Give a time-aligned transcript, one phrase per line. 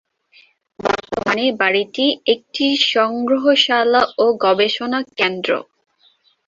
[0.79, 2.65] বর্তমানে বাড়িটি একটি
[2.93, 5.51] সংগ্রহশালা ও গবেষণা কেন্দ্র।